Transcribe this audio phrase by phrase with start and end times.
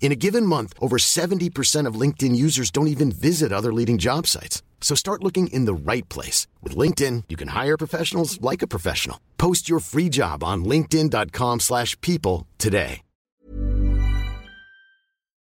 [0.00, 4.26] In a given month, over 70% of LinkedIn users don't even visit other leading job
[4.26, 4.62] sites.
[4.82, 6.46] So start looking in the right place.
[6.62, 9.18] With LinkedIn, you can hire professionals like a professional.
[9.38, 13.00] Post your free job on linkedin.com slash people today.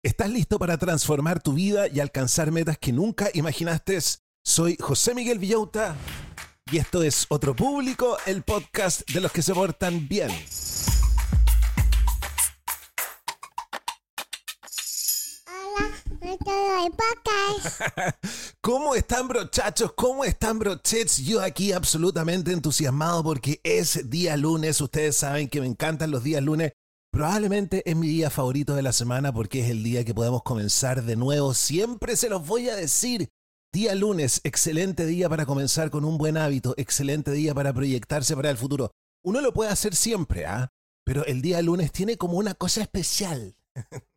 [0.05, 3.97] ¿Estás listo para transformar tu vida y alcanzar metas que nunca imaginaste?
[4.43, 5.95] Soy José Miguel Villauta
[6.71, 10.29] y esto es Otro Público, el podcast de los que se portan bien.
[18.61, 19.93] ¿Cómo están brochachos?
[19.93, 21.17] ¿Cómo están brochets?
[21.17, 24.81] Yo aquí absolutamente entusiasmado porque es día lunes.
[24.81, 26.73] Ustedes saben que me encantan los días lunes.
[27.11, 31.03] Probablemente es mi día favorito de la semana porque es el día que podemos comenzar
[31.03, 31.53] de nuevo.
[31.53, 33.29] Siempre se los voy a decir.
[33.73, 38.49] Día lunes, excelente día para comenzar con un buen hábito, excelente día para proyectarse para
[38.49, 38.91] el futuro.
[39.23, 40.71] Uno lo puede hacer siempre, ¿ah?
[41.05, 43.55] Pero el día lunes tiene como una cosa especial.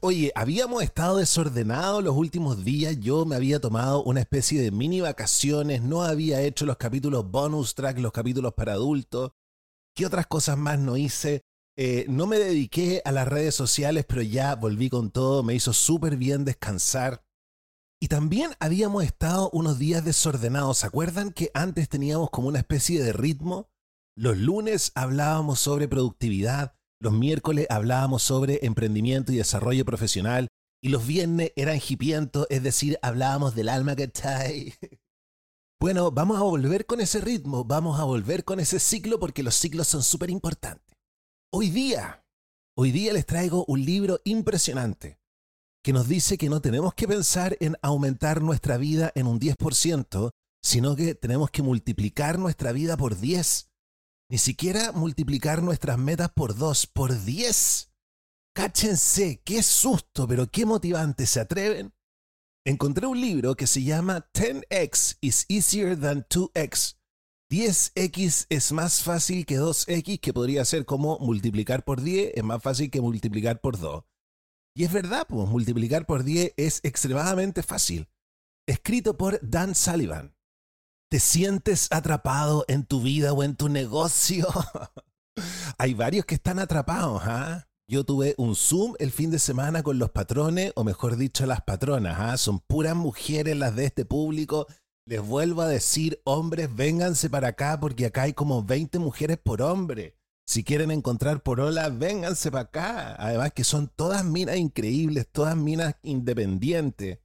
[0.00, 2.98] Oye, habíamos estado desordenados los últimos días.
[3.00, 5.82] Yo me había tomado una especie de mini vacaciones.
[5.82, 9.32] No había hecho los capítulos bonus track, los capítulos para adultos.
[9.94, 11.42] ¿Qué otras cosas más no hice?
[11.76, 15.42] Eh, no me dediqué a las redes sociales, pero ya volví con todo.
[15.42, 17.24] Me hizo súper bien descansar.
[18.00, 20.78] Y también habíamos estado unos días desordenados.
[20.78, 23.70] ¿Se acuerdan que antes teníamos como una especie de ritmo?
[24.16, 26.76] Los lunes hablábamos sobre productividad.
[27.04, 30.48] Los miércoles hablábamos sobre emprendimiento y desarrollo profesional
[30.82, 34.72] y los viernes eran hipientos, es decir, hablábamos del alma que está ahí.
[35.80, 39.54] Bueno, vamos a volver con ese ritmo, vamos a volver con ese ciclo porque los
[39.54, 40.96] ciclos son súper importantes.
[41.52, 42.24] Hoy día,
[42.74, 45.18] hoy día les traigo un libro impresionante
[45.82, 50.30] que nos dice que no tenemos que pensar en aumentar nuestra vida en un 10%,
[50.62, 53.68] sino que tenemos que multiplicar nuestra vida por 10
[54.30, 57.92] ni siquiera multiplicar nuestras metas por dos, por diez.
[58.54, 61.92] Cáchense, qué susto, pero qué motivante, ¿se atreven?
[62.66, 66.96] Encontré un libro que se llama 10x is easier than 2x.
[67.50, 72.62] 10x es más fácil que 2x, que podría ser como multiplicar por 10 es más
[72.62, 74.04] fácil que multiplicar por 2.
[74.76, 78.08] Y es verdad, pues multiplicar por 10 es extremadamente fácil.
[78.66, 80.34] Escrito por Dan Sullivan.
[81.14, 84.48] ¿Te sientes atrapado en tu vida o en tu negocio?
[85.78, 87.68] Hay varios que están atrapados, ¿ah?
[87.88, 91.60] Yo tuve un Zoom el fin de semana con los patrones, o mejor dicho, las
[91.60, 92.36] patronas, ¿ah?
[92.36, 94.66] Son puras mujeres las de este público.
[95.06, 99.62] Les vuelvo a decir, hombres, vénganse para acá porque acá hay como 20 mujeres por
[99.62, 100.16] hombre.
[100.48, 103.14] Si quieren encontrar por hola, vénganse para acá.
[103.20, 107.20] Además que son todas minas increíbles, todas minas independientes.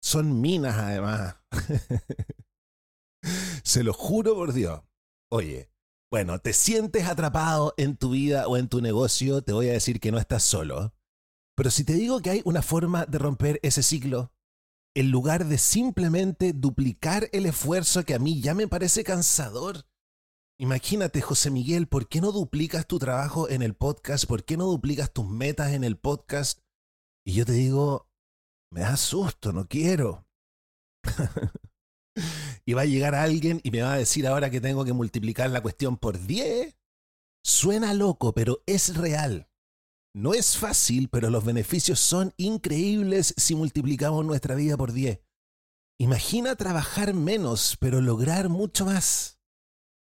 [0.00, 1.34] Son minas además.
[3.64, 4.82] Se lo juro por Dios.
[5.30, 5.70] Oye,
[6.10, 10.00] bueno, te sientes atrapado en tu vida o en tu negocio, te voy a decir
[10.00, 10.94] que no estás solo.
[11.56, 14.32] Pero si te digo que hay una forma de romper ese ciclo,
[14.94, 19.86] en lugar de simplemente duplicar el esfuerzo que a mí ya me parece cansador,
[20.58, 24.26] imagínate, José Miguel, ¿por qué no duplicas tu trabajo en el podcast?
[24.26, 26.60] ¿Por qué no duplicas tus metas en el podcast?
[27.26, 28.08] Y yo te digo,
[28.70, 30.26] me da susto, no quiero.
[32.64, 35.50] y va a llegar alguien y me va a decir ahora que tengo que multiplicar
[35.50, 36.76] la cuestión por 10.
[37.44, 39.48] Suena loco, pero es real.
[40.14, 45.20] No es fácil, pero los beneficios son increíbles si multiplicamos nuestra vida por 10.
[45.98, 49.38] Imagina trabajar menos, pero lograr mucho más.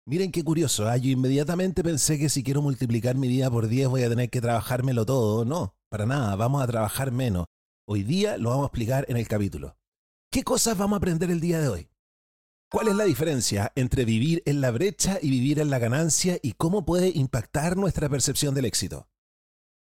[0.06, 0.98] Miren qué curioso, ¿ah?
[0.98, 4.42] yo inmediatamente pensé que si quiero multiplicar mi vida por 10 voy a tener que
[4.42, 5.46] trabajármelo todo.
[5.46, 7.46] No, para nada, vamos a trabajar menos.
[7.88, 9.78] Hoy día lo vamos a explicar en el capítulo.
[10.32, 11.91] ¿Qué cosas vamos a aprender el día de hoy?
[12.72, 16.54] ¿Cuál es la diferencia entre vivir en la brecha y vivir en la ganancia y
[16.54, 19.10] cómo puede impactar nuestra percepción del éxito?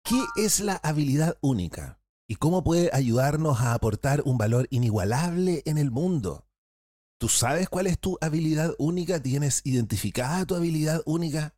[0.02, 5.78] ¿Qué es la habilidad única y cómo puede ayudarnos a aportar un valor inigualable en
[5.78, 6.48] el mundo?
[7.20, 9.22] ¿Tú sabes cuál es tu habilidad única?
[9.22, 11.54] ¿Tienes identificada tu habilidad única?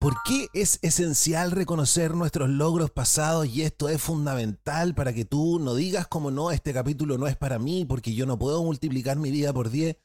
[0.00, 5.60] ¿Por qué es esencial reconocer nuestros logros pasados y esto es fundamental para que tú
[5.60, 9.18] no digas como no, este capítulo no es para mí porque yo no puedo multiplicar
[9.18, 9.96] mi vida por 10?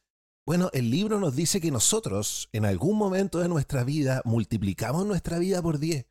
[0.46, 5.38] Bueno, el libro nos dice que nosotros en algún momento de nuestra vida multiplicamos nuestra
[5.38, 6.04] vida por 10.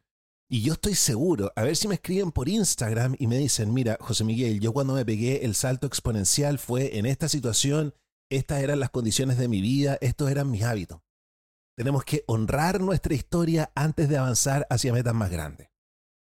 [0.50, 3.98] Y yo estoy seguro, a ver si me escriben por Instagram y me dicen, mira,
[4.02, 7.94] José Miguel, yo cuando me pegué el salto exponencial fue en esta situación
[8.32, 11.02] estas eran las condiciones de mi vida, estos eran mis hábitos.
[11.78, 15.70] Tenemos que honrar nuestra historia antes de avanzar hacia metas más grandes.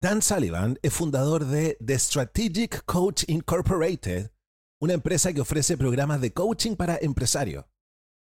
[0.03, 4.31] Dan Sullivan es fundador de The Strategic Coach Incorporated,
[4.79, 7.65] una empresa que ofrece programas de coaching para empresarios.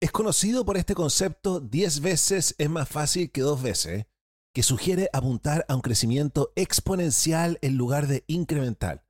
[0.05, 4.05] Es conocido por este concepto 10 veces es más fácil que dos veces,
[4.53, 9.03] que sugiere apuntar a un crecimiento exponencial en lugar de incremental.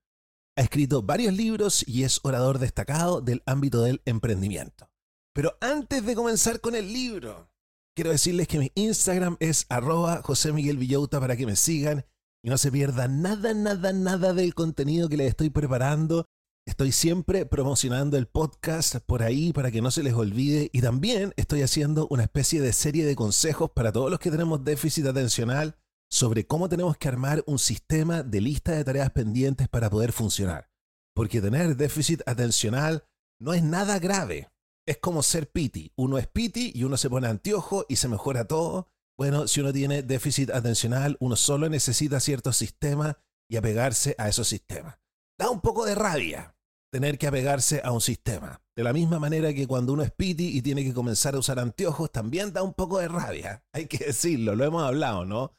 [0.55, 4.89] Ha escrito varios libros y es orador destacado del ámbito del emprendimiento.
[5.33, 7.51] Pero antes de comenzar con el libro,
[7.93, 12.05] quiero decirles que mi Instagram es arroba José Miguel Villauta para que me sigan
[12.41, 16.25] y no se pierdan nada, nada, nada del contenido que les estoy preparando.
[16.67, 21.31] Estoy siempre promocionando el podcast por ahí para que no se les olvide y también
[21.37, 25.77] estoy haciendo una especie de serie de consejos para todos los que tenemos déficit atencional
[26.09, 30.71] sobre cómo tenemos que armar un sistema de lista de tareas pendientes para poder funcionar.
[31.13, 33.05] Porque tener déficit atencional
[33.39, 34.49] no es nada grave.
[34.87, 35.93] Es como ser piti.
[35.95, 38.89] Uno es piti y uno se pone anteojo y se mejora todo.
[39.19, 43.17] Bueno, si uno tiene déficit atencional, uno solo necesita ciertos sistemas
[43.47, 44.97] y apegarse a esos sistemas.
[45.37, 46.54] Da un poco de rabia
[46.95, 48.61] tener que apegarse a un sistema.
[48.73, 51.59] De la misma manera que cuando uno es piti y tiene que comenzar a usar
[51.59, 53.65] anteojos, también da un poco de rabia.
[53.73, 55.51] Hay que decirlo, lo hemos hablado, ¿no?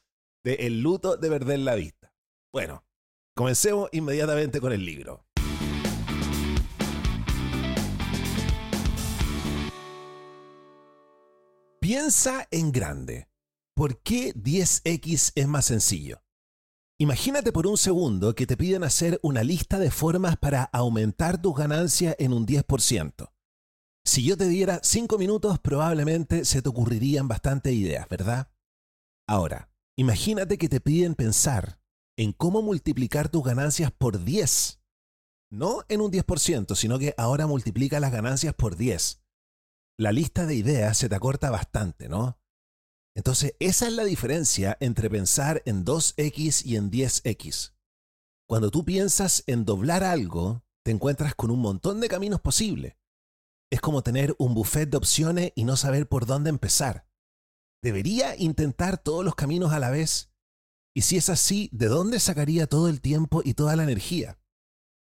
[0.43, 2.11] el luto de perder la vista.
[2.51, 2.85] Bueno,
[3.35, 5.25] comencemos inmediatamente con el libro.
[11.79, 13.27] Piensa en grande.
[13.75, 16.23] ¿Por qué 10x es más sencillo?
[16.99, 21.55] Imagínate por un segundo que te piden hacer una lista de formas para aumentar tus
[21.55, 23.31] ganancias en un 10%.
[24.05, 28.49] Si yo te diera 5 minutos, probablemente se te ocurrirían bastantes ideas, ¿verdad?
[29.27, 31.81] Ahora, Imagínate que te piden pensar
[32.17, 34.79] en cómo multiplicar tus ganancias por 10.
[35.49, 39.23] No en un 10%, sino que ahora multiplica las ganancias por 10.
[39.97, 42.39] La lista de ideas se te acorta bastante, ¿no?
[43.17, 47.73] Entonces, esa es la diferencia entre pensar en 2x y en 10x.
[48.47, 52.95] Cuando tú piensas en doblar algo, te encuentras con un montón de caminos posibles.
[53.71, 57.07] Es como tener un buffet de opciones y no saber por dónde empezar.
[57.81, 60.29] ¿Debería intentar todos los caminos a la vez?
[60.95, 64.39] Y si es así, ¿de dónde sacaría todo el tiempo y toda la energía?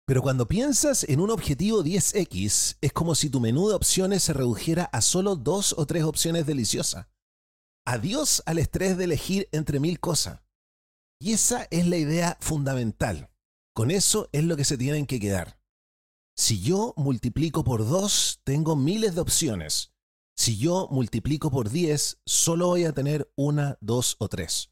[0.07, 4.33] Pero cuando piensas en un objetivo 10X, es como si tu menú de opciones se
[4.33, 7.05] redujera a solo dos o tres opciones deliciosas.
[7.91, 10.41] Adiós al estrés de elegir entre mil cosas.
[11.19, 13.31] Y esa es la idea fundamental.
[13.73, 15.59] Con eso es lo que se tienen que quedar.
[16.37, 19.91] Si yo multiplico por dos, tengo miles de opciones.
[20.37, 24.71] Si yo multiplico por 10, solo voy a tener una, dos o tres.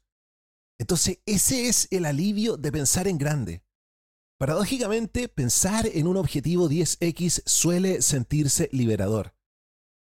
[0.78, 3.64] Entonces, ese es el alivio de pensar en grande.
[4.38, 9.34] Paradójicamente, pensar en un objetivo 10x suele sentirse liberador.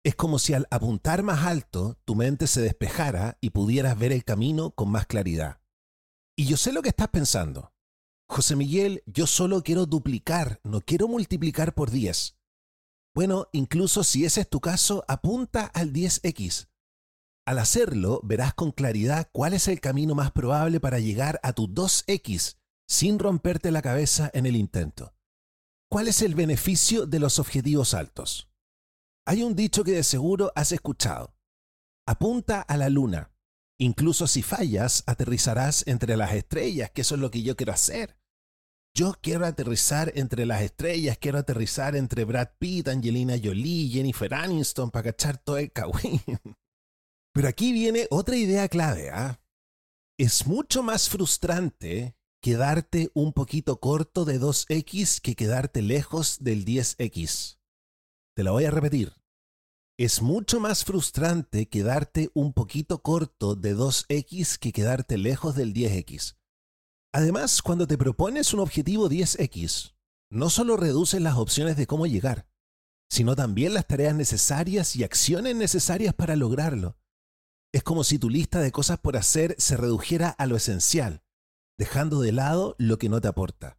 [0.03, 4.23] Es como si al apuntar más alto tu mente se despejara y pudieras ver el
[4.23, 5.61] camino con más claridad.
[6.35, 7.71] Y yo sé lo que estás pensando.
[8.27, 12.35] José Miguel, yo solo quiero duplicar, no quiero multiplicar por 10.
[13.13, 16.69] Bueno, incluso si ese es tu caso, apunta al 10X.
[17.45, 21.67] Al hacerlo, verás con claridad cuál es el camino más probable para llegar a tu
[21.67, 25.13] 2X sin romperte la cabeza en el intento.
[25.89, 28.50] ¿Cuál es el beneficio de los objetivos altos?
[29.31, 31.33] Hay un dicho que de seguro has escuchado.
[32.05, 33.31] Apunta a la luna.
[33.79, 38.17] Incluso si fallas, aterrizarás entre las estrellas, que eso es lo que yo quiero hacer.
[38.93, 44.91] Yo quiero aterrizar entre las estrellas, quiero aterrizar entre Brad Pitt, Angelina Jolie, Jennifer Aniston
[44.91, 46.19] para cachar todo el cagüín.
[47.33, 49.11] Pero aquí viene otra idea clave.
[49.11, 49.39] ¿ah?
[50.19, 57.59] Es mucho más frustrante quedarte un poquito corto de 2x que quedarte lejos del 10x.
[58.35, 59.20] Te lo voy a repetir.
[60.01, 66.37] Es mucho más frustrante quedarte un poquito corto de 2x que quedarte lejos del 10x.
[67.13, 69.93] Además, cuando te propones un objetivo 10x,
[70.31, 72.47] no solo reduces las opciones de cómo llegar,
[73.11, 76.97] sino también las tareas necesarias y acciones necesarias para lograrlo.
[77.71, 81.21] Es como si tu lista de cosas por hacer se redujera a lo esencial,
[81.77, 83.77] dejando de lado lo que no te aporta.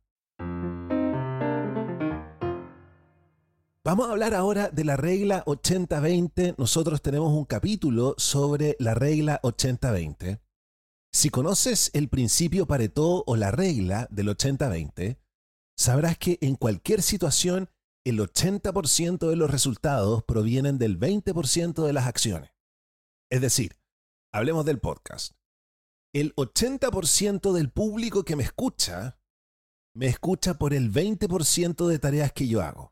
[3.85, 6.55] Vamos a hablar ahora de la regla 80-20.
[6.57, 10.41] Nosotros tenemos un capítulo sobre la regla 80-20.
[11.13, 15.19] Si conoces el principio Pareto o la regla del 80-20,
[15.77, 17.71] sabrás que en cualquier situación
[18.07, 22.53] el 80% de los resultados provienen del 20% de las acciones.
[23.33, 23.75] Es decir,
[24.33, 25.35] hablemos del podcast.
[26.15, 29.19] El 80% del público que me escucha,
[29.93, 32.92] me escucha por el 20% de tareas que yo hago.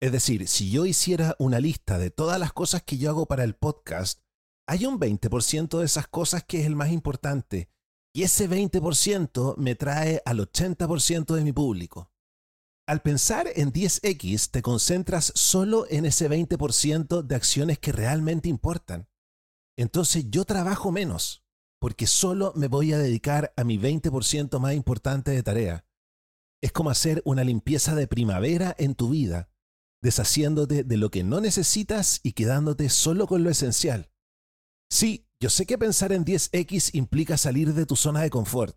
[0.00, 3.44] Es decir, si yo hiciera una lista de todas las cosas que yo hago para
[3.44, 4.20] el podcast,
[4.66, 7.70] hay un 20% de esas cosas que es el más importante.
[8.14, 12.10] Y ese 20% me trae al 80% de mi público.
[12.86, 19.08] Al pensar en 10X, te concentras solo en ese 20% de acciones que realmente importan.
[19.76, 21.44] Entonces yo trabajo menos,
[21.80, 25.86] porque solo me voy a dedicar a mi 20% más importante de tarea.
[26.62, 29.53] Es como hacer una limpieza de primavera en tu vida
[30.04, 34.10] deshaciéndote de lo que no necesitas y quedándote solo con lo esencial.
[34.90, 38.76] Sí, yo sé que pensar en 10X implica salir de tu zona de confort,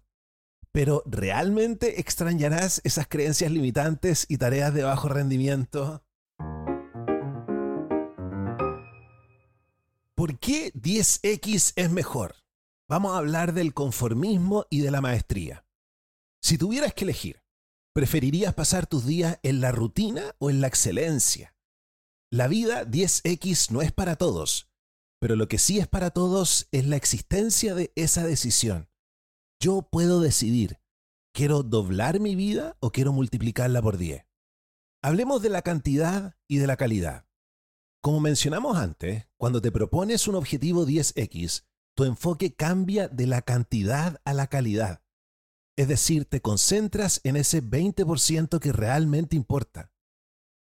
[0.71, 6.01] pero ¿realmente extrañarás esas creencias limitantes y tareas de bajo rendimiento?
[10.15, 12.35] ¿Por qué 10X es mejor?
[12.87, 15.65] Vamos a hablar del conformismo y de la maestría.
[16.41, 17.43] Si tuvieras que elegir
[17.97, 21.55] ¿Preferirías pasar tus días en la rutina o en la excelencia?
[22.31, 24.69] La vida 10X no es para todos,
[25.19, 28.87] pero lo que sí es para todos es la existencia de esa decisión.
[29.59, 30.79] Yo puedo decidir,
[31.33, 34.27] ¿quiero doblar mi vida o quiero multiplicarla por 10?
[35.01, 37.25] Hablemos de la cantidad y de la calidad.
[38.03, 44.21] Como mencionamos antes, cuando te propones un objetivo 10X, tu enfoque cambia de la cantidad
[44.23, 45.01] a la calidad.
[45.77, 49.93] Es decir, te concentras en ese 20% que realmente importa.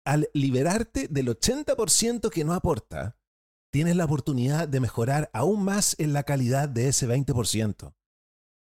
[0.05, 3.17] Al liberarte del 80% que no aporta,
[3.71, 7.95] tienes la oportunidad de mejorar aún más en la calidad de ese 20%.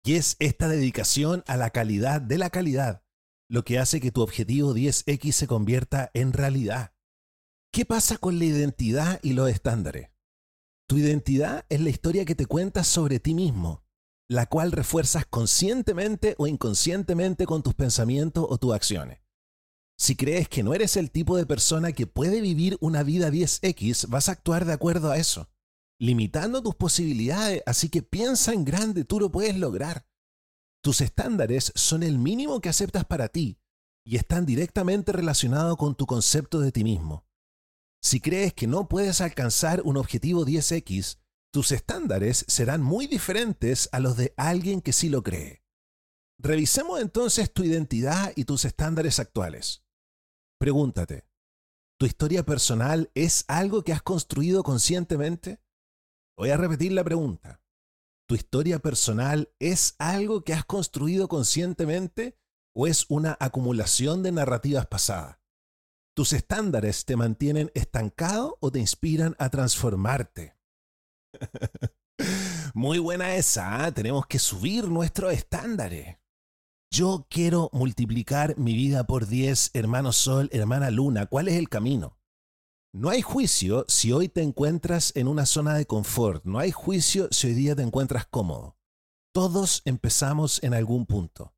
[0.04, 3.02] Y es esta dedicación a la calidad de la calidad
[3.48, 6.94] lo que hace que tu objetivo 10X se convierta en realidad.
[7.72, 10.10] ¿Qué pasa con la identidad y los estándares?
[10.88, 13.85] Tu identidad es la historia que te cuentas sobre ti mismo
[14.28, 19.20] la cual refuerzas conscientemente o inconscientemente con tus pensamientos o tus acciones.
[19.98, 24.08] Si crees que no eres el tipo de persona que puede vivir una vida 10X,
[24.08, 25.48] vas a actuar de acuerdo a eso,
[25.98, 30.06] limitando tus posibilidades, así que piensa en grande, tú lo puedes lograr.
[30.82, 33.58] Tus estándares son el mínimo que aceptas para ti
[34.04, 37.24] y están directamente relacionados con tu concepto de ti mismo.
[38.02, 41.18] Si crees que no puedes alcanzar un objetivo 10X,
[41.56, 45.64] tus estándares serán muy diferentes a los de alguien que sí lo cree.
[46.38, 49.82] Revisemos entonces tu identidad y tus estándares actuales.
[50.60, 51.26] Pregúntate,
[51.98, 55.58] ¿tu historia personal es algo que has construido conscientemente?
[56.36, 57.62] Voy a repetir la pregunta.
[58.28, 62.38] ¿Tu historia personal es algo que has construido conscientemente
[62.74, 65.38] o es una acumulación de narrativas pasadas?
[66.14, 70.55] ¿Tus estándares te mantienen estancado o te inspiran a transformarte?
[72.74, 73.92] Muy buena esa, ¿ah?
[73.92, 76.18] tenemos que subir nuestros estándares.
[76.90, 81.26] Yo quiero multiplicar mi vida por 10, hermano Sol, hermana Luna.
[81.26, 82.18] ¿Cuál es el camino?
[82.94, 86.44] No hay juicio si hoy te encuentras en una zona de confort.
[86.44, 88.78] No hay juicio si hoy día te encuentras cómodo.
[89.34, 91.54] Todos empezamos en algún punto.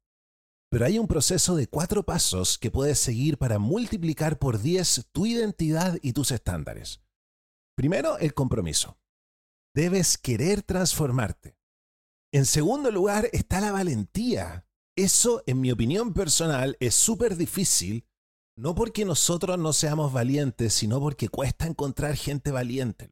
[0.71, 5.27] Pero hay un proceso de cuatro pasos que puedes seguir para multiplicar por 10 tu
[5.27, 7.01] identidad y tus estándares.
[7.77, 8.99] Primero, el compromiso
[9.79, 11.57] debes querer transformarte.
[12.33, 14.67] En segundo lugar está la valentía.
[14.97, 18.05] Eso, en mi opinión personal, es súper difícil,
[18.57, 23.09] no porque nosotros no seamos valientes, sino porque cuesta encontrar gente valiente,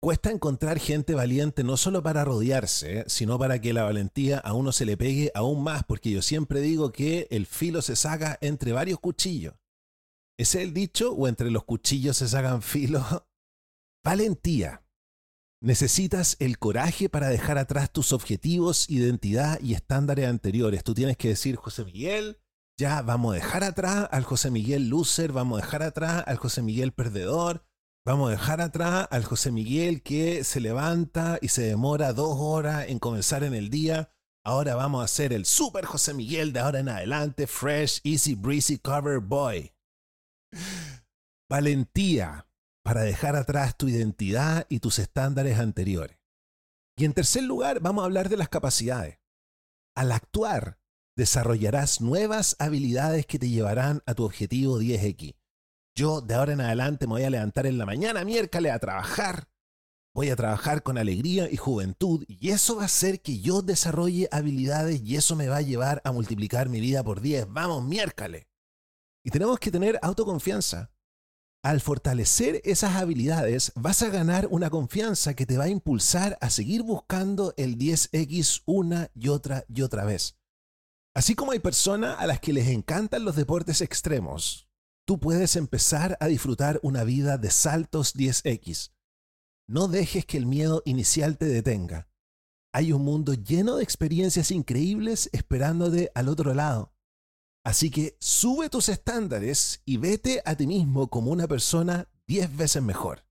[0.00, 4.72] Cuesta encontrar gente valiente no solo para rodearse, sino para que la valentía a uno
[4.72, 8.72] se le pegue aún más, porque yo siempre digo que el filo se saca entre
[8.72, 9.54] varios cuchillos.
[10.38, 11.12] ¿Ese es el dicho?
[11.12, 13.02] ¿O entre los cuchillos se sacan filo?
[14.04, 14.83] Valentía.
[15.64, 20.84] Necesitas el coraje para dejar atrás tus objetivos, identidad y estándares anteriores.
[20.84, 22.38] Tú tienes que decir, José Miguel,
[22.78, 26.60] ya vamos a dejar atrás al José Miguel loser, vamos a dejar atrás al José
[26.62, 27.64] Miguel perdedor,
[28.06, 32.86] Vamos a dejar atrás al José Miguel que se levanta y se demora dos horas
[32.88, 34.12] en comenzar en el día.
[34.44, 38.76] Ahora vamos a hacer el Super José Miguel de ahora en adelante, Fresh, Easy Breezy
[38.76, 39.72] Cover Boy.
[41.48, 42.46] Valentía
[42.84, 46.18] para dejar atrás tu identidad y tus estándares anteriores.
[46.96, 49.18] Y en tercer lugar, vamos a hablar de las capacidades.
[49.96, 50.78] Al actuar,
[51.16, 55.34] desarrollarás nuevas habilidades que te llevarán a tu objetivo 10X.
[55.96, 59.48] Yo de ahora en adelante me voy a levantar en la mañana, miércoles, a trabajar.
[60.14, 64.28] Voy a trabajar con alegría y juventud y eso va a hacer que yo desarrolle
[64.30, 67.46] habilidades y eso me va a llevar a multiplicar mi vida por 10.
[67.48, 68.46] Vamos, miércoles.
[69.24, 70.93] Y tenemos que tener autoconfianza.
[71.64, 76.50] Al fortalecer esas habilidades vas a ganar una confianza que te va a impulsar a
[76.50, 80.36] seguir buscando el 10X una y otra y otra vez.
[81.14, 84.68] Así como hay personas a las que les encantan los deportes extremos,
[85.06, 88.92] tú puedes empezar a disfrutar una vida de saltos 10X.
[89.66, 92.10] No dejes que el miedo inicial te detenga.
[92.74, 96.93] Hay un mundo lleno de experiencias increíbles esperándote al otro lado.
[97.64, 102.82] Así que sube tus estándares y vete a ti mismo como una persona 10 veces
[102.82, 103.24] mejor.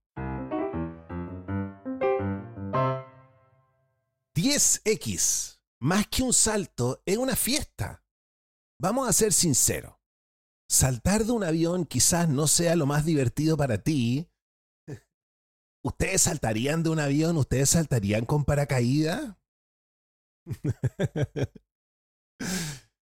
[4.35, 8.03] 10X, más que un salto, es una fiesta.
[8.79, 9.93] Vamos a ser sinceros
[10.73, 14.27] saltar de un avión quizás no sea lo más divertido para ti.
[15.85, 17.37] ¿Ustedes saltarían de un avión?
[17.37, 19.37] ¿Ustedes saltarían con paracaídas?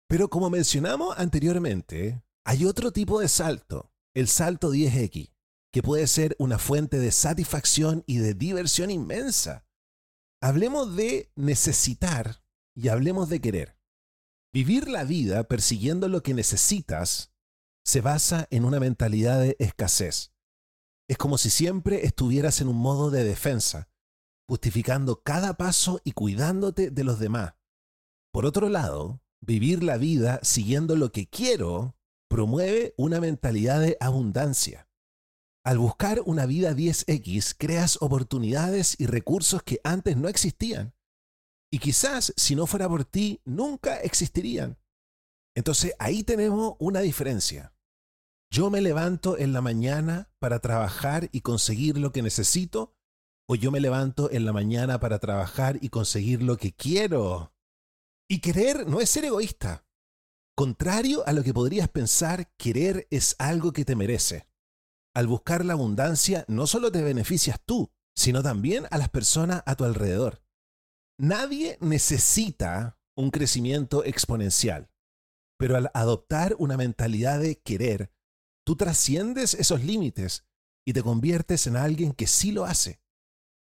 [0.09, 5.31] Pero como mencionamos anteriormente, hay otro tipo de salto, el salto 10X,
[5.71, 9.67] que puede ser una fuente de satisfacción y de diversión inmensa.
[10.41, 12.43] Hablemos de necesitar
[12.75, 13.77] y hablemos de querer.
[14.51, 17.31] Vivir la vida persiguiendo lo que necesitas
[17.85, 20.33] se basa en una mentalidad de escasez.
[21.07, 23.91] Es como si siempre estuvieras en un modo de defensa,
[24.47, 27.53] justificando cada paso y cuidándote de los demás.
[28.31, 31.95] Por otro lado, vivir la vida siguiendo lo que quiero
[32.29, 34.87] promueve una mentalidad de abundancia.
[35.65, 40.93] Al buscar una vida 10X, creas oportunidades y recursos que antes no existían.
[41.71, 44.77] Y quizás, si no fuera por ti, nunca existirían.
[45.55, 47.73] Entonces ahí tenemos una diferencia.
[48.51, 52.95] ¿Yo me levanto en la mañana para trabajar y conseguir lo que necesito?
[53.47, 57.53] ¿O yo me levanto en la mañana para trabajar y conseguir lo que quiero?
[58.29, 59.85] Y querer no es ser egoísta.
[60.55, 64.47] Contrario a lo que podrías pensar, querer es algo que te merece.
[65.15, 69.75] Al buscar la abundancia, no solo te beneficias tú, sino también a las personas a
[69.75, 70.43] tu alrededor.
[71.17, 74.89] Nadie necesita un crecimiento exponencial,
[75.57, 78.13] pero al adoptar una mentalidad de querer,
[78.69, 80.45] Tú trasciendes esos límites
[80.85, 83.01] y te conviertes en alguien que sí lo hace.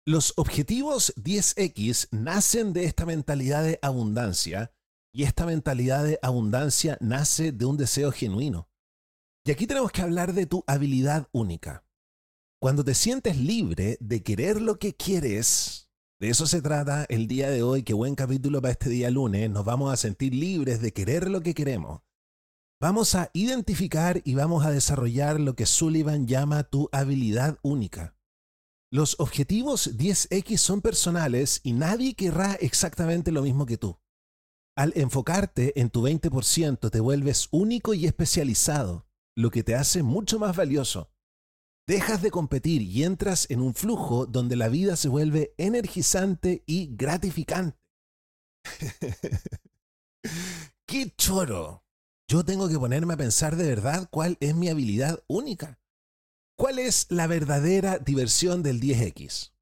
[0.08, 4.72] Los objetivos 10X nacen de esta mentalidad de abundancia
[5.12, 8.70] y esta mentalidad de abundancia nace de un deseo genuino.
[9.44, 11.84] Y aquí tenemos que hablar de tu habilidad única.
[12.58, 17.50] Cuando te sientes libre de querer lo que quieres, de eso se trata el día
[17.50, 20.94] de hoy, qué buen capítulo para este día lunes, nos vamos a sentir libres de
[20.94, 22.00] querer lo que queremos
[22.80, 28.17] Vamos a identificar y vamos a desarrollar lo que Sullivan llama tu habilidad única.
[28.90, 33.98] Los objetivos 10X son personales y nadie querrá exactamente lo mismo que tú.
[34.76, 40.38] Al enfocarte en tu 20% te vuelves único y especializado, lo que te hace mucho
[40.38, 41.10] más valioso.
[41.86, 46.94] Dejas de competir y entras en un flujo donde la vida se vuelve energizante y
[46.96, 47.78] gratificante.
[50.86, 51.84] ¡Qué choro!
[52.28, 55.80] yo tengo que ponerme a pensar de verdad cuál es mi habilidad única.
[56.58, 59.52] ¿Cuál es la verdadera diversión del 10X?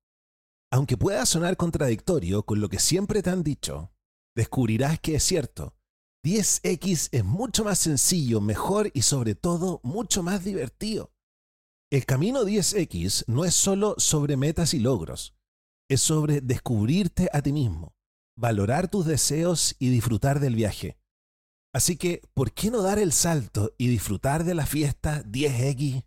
[0.72, 3.92] Aunque pueda sonar contradictorio con lo que siempre te han dicho,
[4.34, 5.76] descubrirás que es cierto.
[6.24, 11.12] 10X es mucho más sencillo, mejor y sobre todo mucho más divertido.
[11.92, 15.36] El camino 10X no es solo sobre metas y logros,
[15.90, 17.94] es sobre descubrirte a ti mismo,
[18.38, 20.96] valorar tus deseos y disfrutar del viaje.
[21.74, 26.05] Así que, ¿por qué no dar el salto y disfrutar de la fiesta 10X?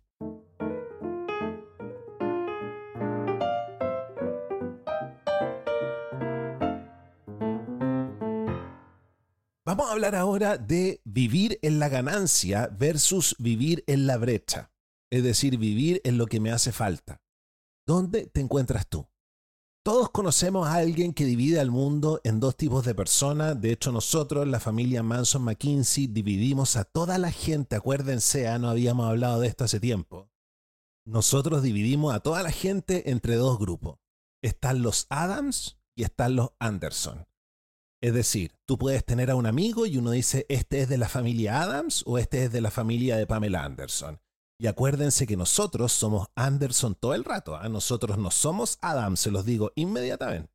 [9.70, 14.72] Vamos a hablar ahora de vivir en la ganancia versus vivir en la brecha,
[15.12, 17.22] es decir, vivir en lo que me hace falta.
[17.86, 19.06] ¿Dónde te encuentras tú?
[19.84, 23.60] Todos conocemos a alguien que divide al mundo en dos tipos de personas.
[23.60, 27.76] De hecho, nosotros, la familia Manson McKinsey, dividimos a toda la gente.
[27.76, 30.32] Acuérdense, ah, no habíamos hablado de esto hace tiempo.
[31.04, 34.00] nosotros dividimos a toda la gente entre dos grupos.
[34.42, 37.29] Están los Adams y están los Anderson.
[38.02, 41.08] Es decir, tú puedes tener a un amigo y uno dice, este es de la
[41.08, 44.18] familia Adams o este es de la familia de Pamela Anderson.
[44.58, 47.56] Y acuérdense que nosotros somos Anderson todo el rato.
[47.56, 47.68] A ¿ah?
[47.68, 50.52] nosotros no somos Adams, se los digo inmediatamente.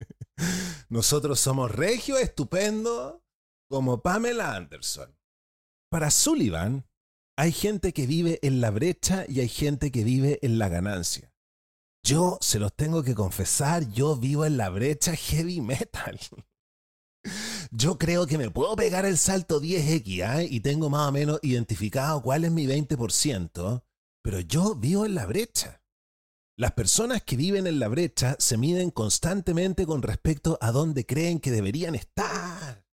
[0.88, 3.24] nosotros somos regio estupendo
[3.68, 5.16] como Pamela Anderson.
[5.90, 6.86] Para Sullivan,
[7.36, 11.32] hay gente que vive en la brecha y hay gente que vive en la ganancia.
[12.04, 16.18] Yo, se los tengo que confesar, yo vivo en la brecha heavy metal.
[17.70, 20.42] Yo creo que me puedo pegar el salto 10X ¿ah?
[20.42, 23.82] y tengo más o menos identificado cuál es mi 20%,
[24.22, 25.82] pero yo vivo en la brecha.
[26.58, 31.40] Las personas que viven en la brecha se miden constantemente con respecto a dónde creen
[31.40, 32.84] que deberían estar.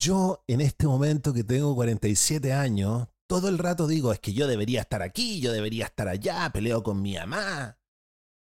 [0.00, 4.48] Yo en este momento que tengo 47 años, todo el rato digo, es que yo
[4.48, 7.78] debería estar aquí, yo debería estar allá, peleo con mi mamá.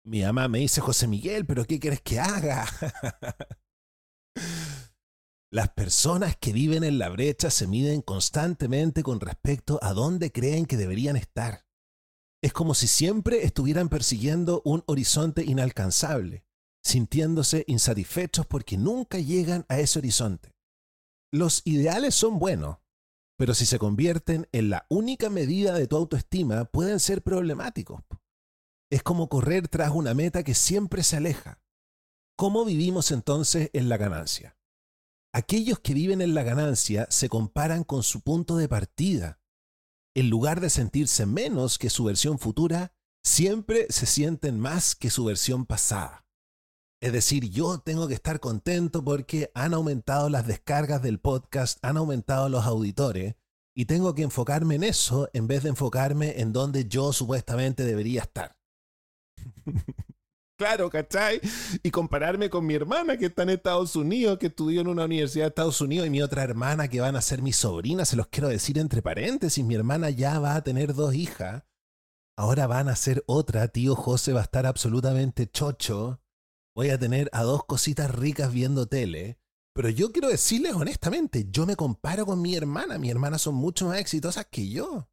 [0.05, 2.65] Mi mamá me dice, José Miguel, pero ¿qué quieres que haga?
[5.51, 10.67] Las personas que viven en la brecha se miden constantemente con respecto a dónde creen
[10.67, 11.65] que deberían estar.
[12.43, 16.45] Es como si siempre estuvieran persiguiendo un horizonte inalcanzable,
[16.83, 20.53] sintiéndose insatisfechos porque nunca llegan a ese horizonte.
[21.33, 22.77] Los ideales son buenos,
[23.35, 28.03] pero si se convierten en la única medida de tu autoestima, pueden ser problemáticos.
[28.91, 31.59] Es como correr tras una meta que siempre se aleja.
[32.37, 34.58] ¿Cómo vivimos entonces en la ganancia?
[35.39, 39.39] Aquellos que viven en la ganancia se comparan con su punto de partida.
[40.13, 42.91] En lugar de sentirse menos que su versión futura,
[43.23, 46.25] siempre se sienten más que su versión pasada.
[47.01, 51.95] Es decir, yo tengo que estar contento porque han aumentado las descargas del podcast, han
[51.95, 53.35] aumentado los auditores,
[53.73, 58.23] y tengo que enfocarme en eso en vez de enfocarme en donde yo supuestamente debería
[58.23, 58.57] estar.
[60.59, 61.39] Claro, ¿cachai?
[61.83, 65.45] Y compararme con mi hermana que está en Estados Unidos, que estudió en una universidad
[65.45, 68.27] de Estados Unidos, y mi otra hermana que van a ser mi sobrina, se los
[68.27, 71.63] quiero decir entre paréntesis, mi hermana ya va a tener dos hijas,
[72.37, 76.21] ahora van a ser otra, tío José va a estar absolutamente chocho,
[76.75, 79.39] voy a tener a dos cositas ricas viendo tele,
[79.73, 83.87] pero yo quiero decirles honestamente, yo me comparo con mi hermana, mis hermanas son mucho
[83.87, 85.07] más exitosas que yo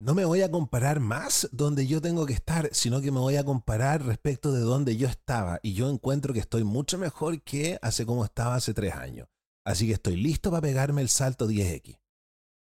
[0.00, 3.36] no me voy a comparar más donde yo tengo que estar, sino que me voy
[3.36, 5.60] a comparar respecto de donde yo estaba.
[5.62, 9.28] Y yo encuentro que estoy mucho mejor que hace como estaba hace tres años.
[9.64, 11.98] Así que estoy listo para pegarme el salto 10X.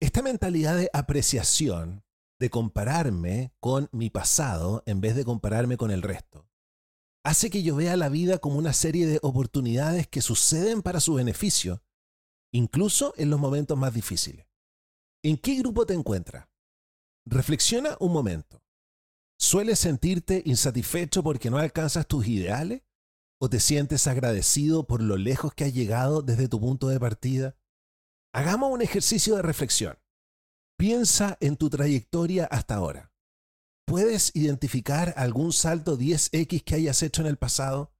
[0.00, 2.04] Esta mentalidad de apreciación,
[2.38, 6.48] de compararme con mi pasado en vez de compararme con el resto,
[7.24, 11.14] hace que yo vea la vida como una serie de oportunidades que suceden para su
[11.14, 11.82] beneficio,
[12.52, 14.46] incluso en los momentos más difíciles.
[15.22, 16.46] ¿En qué grupo te encuentras?
[17.30, 18.62] Reflexiona un momento.
[19.38, 22.82] ¿Sueles sentirte insatisfecho porque no alcanzas tus ideales?
[23.38, 27.54] ¿O te sientes agradecido por lo lejos que has llegado desde tu punto de partida?
[28.32, 29.98] Hagamos un ejercicio de reflexión.
[30.78, 33.12] Piensa en tu trayectoria hasta ahora.
[33.86, 37.92] ¿Puedes identificar algún salto 10X que hayas hecho en el pasado?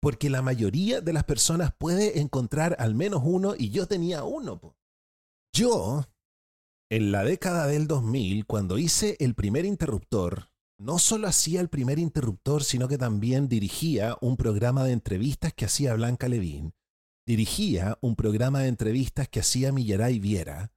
[0.00, 4.76] Porque la mayoría de las personas puede encontrar al menos uno y yo tenía uno.
[5.52, 6.06] Yo
[6.92, 11.98] en la década del 2000, cuando hice el primer interruptor, no solo hacía el primer
[11.98, 16.74] interruptor, sino que también dirigía un programa de entrevistas que hacía Blanca Levín,
[17.26, 20.70] dirigía un programa de entrevistas que hacía Millaray Viera.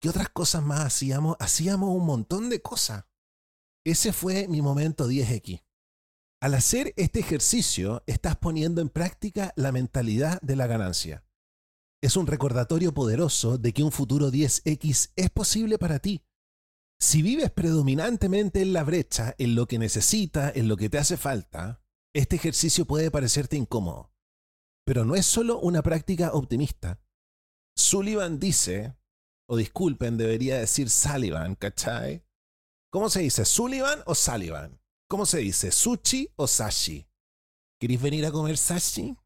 [0.00, 1.36] ¿Qué otras cosas más hacíamos?
[1.38, 3.04] Hacíamos un montón de cosas.
[3.86, 5.62] Ese fue mi momento 10X.
[6.42, 11.24] Al hacer este ejercicio, estás poniendo en práctica la mentalidad de la ganancia
[12.04, 16.22] es un recordatorio poderoso de que un futuro 10X es posible para ti.
[17.00, 21.16] Si vives predominantemente en la brecha, en lo que necesitas, en lo que te hace
[21.16, 21.82] falta,
[22.14, 24.12] este ejercicio puede parecerte incómodo.
[24.84, 27.00] Pero no es solo una práctica optimista.
[27.74, 28.94] Sullivan dice,
[29.48, 32.22] o disculpen, debería decir Sullivan, ¿cachai?
[32.92, 33.46] ¿Cómo se dice?
[33.46, 34.78] ¿Sullivan o Sullivan?
[35.08, 35.72] ¿Cómo se dice?
[35.72, 37.08] ¿Sushi o Sashi?
[37.80, 39.16] ¿Queréis venir a comer Sashi?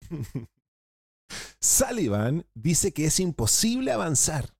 [1.60, 4.54] Sullivan dice que es imposible avanzar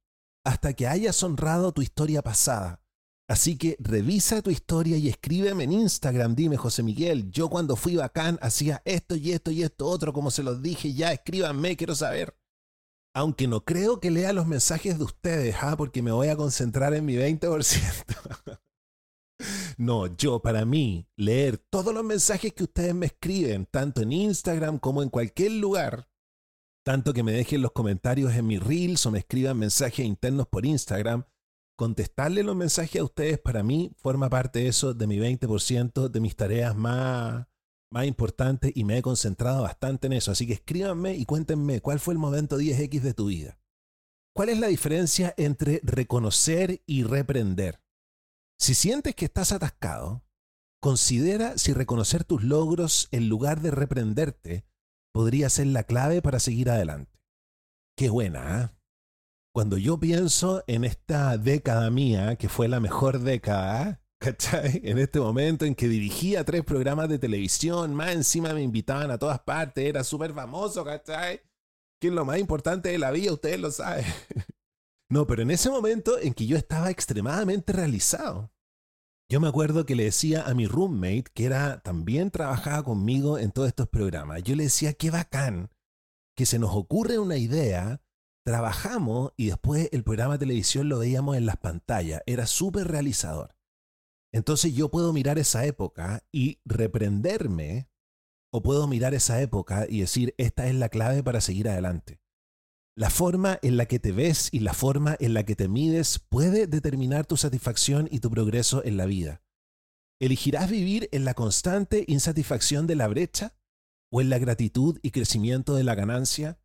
[0.45, 2.85] hasta que hayas honrado tu historia pasada.
[3.27, 6.35] Así que revisa tu historia y escríbeme en Instagram.
[6.35, 10.31] Dime, José Miguel, yo cuando fui bacán hacía esto y esto y esto otro, como
[10.31, 12.37] se los dije, ya escríbanme, quiero saber.
[13.15, 15.77] Aunque no creo que lea los mensajes de ustedes, ¿ah?
[15.77, 18.59] porque me voy a concentrar en mi 20%.
[19.79, 24.79] no, yo para mí, leer todos los mensajes que ustedes me escriben, tanto en Instagram
[24.79, 26.09] como en cualquier lugar,
[26.85, 30.67] tanto que me dejen los comentarios en mis reels o me escriban mensajes internos por
[30.67, 31.25] Instagram.
[31.77, 36.21] contestarle los mensajes a ustedes para mí forma parte de eso, de mi 20%, de
[36.21, 37.49] mis tareas más,
[37.91, 40.31] más importantes y me he concentrado bastante en eso.
[40.31, 43.59] Así que escríbanme y cuéntenme cuál fue el momento 10X de tu vida.
[44.37, 47.81] ¿Cuál es la diferencia entre reconocer y reprender?
[48.59, 50.25] Si sientes que estás atascado,
[50.81, 54.65] considera si reconocer tus logros en lugar de reprenderte
[55.15, 57.13] podría ser la clave para seguir adelante.
[57.97, 58.77] Qué buena, ¿eh?
[59.55, 64.81] Cuando yo pienso en esta década mía, que fue la mejor década, ¿cachai?
[64.83, 69.19] En este momento en que dirigía tres programas de televisión, más encima me invitaban a
[69.19, 71.41] todas partes, era súper famoso, ¿cachai?
[72.01, 74.05] Que es lo más importante de la vida, ustedes lo saben.
[75.11, 78.51] No, pero en ese momento en que yo estaba extremadamente realizado.
[79.35, 83.51] Yo me acuerdo que le decía a mi roommate, que era también trabajaba conmigo en
[83.51, 85.71] todos estos programas, yo le decía, qué bacán
[86.37, 88.01] que se nos ocurre una idea,
[88.47, 93.57] trabajamos y después el programa de televisión lo veíamos en las pantallas, era súper realizador.
[94.33, 97.89] Entonces yo puedo mirar esa época y reprenderme,
[98.53, 102.21] o puedo mirar esa época y decir, esta es la clave para seguir adelante.
[102.97, 106.21] La forma en la que te ves y la forma en la que te mides
[106.29, 109.43] puede determinar tu satisfacción y tu progreso en la vida.
[110.21, 113.57] ¿Elegirás vivir en la constante insatisfacción de la brecha
[114.13, 116.61] o en la gratitud y crecimiento de la ganancia?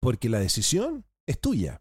[0.00, 1.80] Porque la decisión es tuya.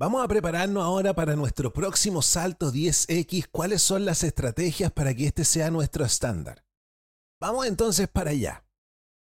[0.00, 3.48] Vamos a prepararnos ahora para nuestro próximo salto 10X.
[3.52, 6.64] ¿Cuáles son las estrategias para que este sea nuestro estándar?
[7.38, 8.64] Vamos entonces para allá.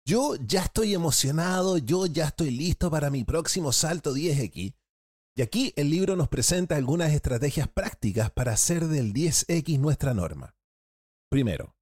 [0.06, 4.74] Yo ya estoy emocionado, yo ya estoy listo para mi próximo salto 10X.
[5.36, 10.56] Y aquí el libro nos presenta algunas estrategias prácticas para hacer del 10X nuestra norma.
[11.30, 11.76] Primero,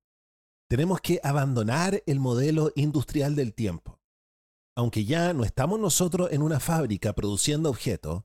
[0.69, 4.01] tenemos que abandonar el modelo industrial del tiempo.
[4.77, 8.25] Aunque ya no estamos nosotros en una fábrica produciendo objetos,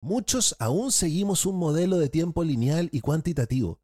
[0.00, 3.80] muchos aún seguimos un modelo de tiempo lineal y cuantitativo.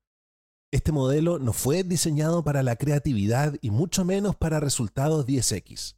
[0.72, 5.96] Este modelo no fue diseñado para la creatividad y mucho menos para resultados 10x.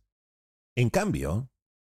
[0.77, 1.51] En cambio,